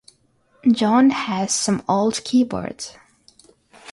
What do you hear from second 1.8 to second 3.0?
old keyboards.